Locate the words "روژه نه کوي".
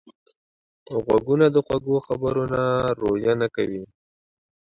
2.99-3.83